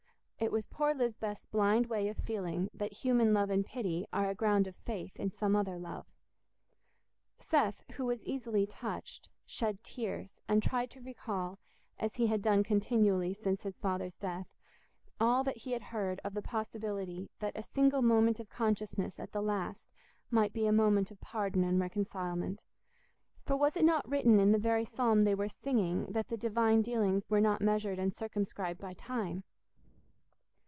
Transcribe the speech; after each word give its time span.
It 0.43 0.51
was 0.51 0.65
poor 0.65 0.95
Lisbeth's 0.95 1.45
blind 1.45 1.85
way 1.85 2.07
of 2.07 2.17
feeling 2.17 2.71
that 2.73 2.93
human 3.03 3.31
love 3.31 3.51
and 3.51 3.63
pity 3.63 4.07
are 4.11 4.27
a 4.27 4.33
ground 4.33 4.65
of 4.65 4.75
faith 4.75 5.15
in 5.17 5.29
some 5.29 5.55
other 5.55 5.77
love. 5.77 6.07
Seth, 7.37 7.83
who 7.91 8.07
was 8.07 8.23
easily 8.23 8.65
touched, 8.65 9.29
shed 9.45 9.83
tears, 9.83 10.39
and 10.49 10.63
tried 10.63 10.89
to 10.89 10.99
recall, 10.99 11.59
as 11.99 12.15
he 12.15 12.25
had 12.25 12.41
done 12.41 12.63
continually 12.63 13.35
since 13.35 13.61
his 13.61 13.77
father's 13.77 14.15
death, 14.15 14.47
all 15.19 15.43
that 15.43 15.57
he 15.57 15.73
had 15.73 15.83
heard 15.83 16.19
of 16.23 16.33
the 16.33 16.41
possibility 16.41 17.29
that 17.37 17.55
a 17.55 17.61
single 17.61 18.01
moment 18.01 18.39
of 18.39 18.49
consciousness 18.49 19.19
at 19.19 19.33
the 19.33 19.43
last 19.43 19.91
might 20.31 20.53
be 20.53 20.65
a 20.65 20.71
moment 20.71 21.11
of 21.11 21.21
pardon 21.21 21.63
and 21.63 21.79
reconcilement; 21.79 22.61
for 23.45 23.55
was 23.55 23.75
it 23.75 23.85
not 23.85 24.09
written 24.09 24.39
in 24.39 24.53
the 24.53 24.57
very 24.57 24.85
psalm 24.85 25.23
they 25.23 25.35
were 25.35 25.47
singing 25.47 26.07
that 26.07 26.29
the 26.29 26.35
Divine 26.35 26.81
dealings 26.81 27.29
were 27.29 27.39
not 27.39 27.61
measured 27.61 27.99
and 27.99 28.15
circumscribed 28.15 28.81
by 28.81 28.93
time? 28.95 29.43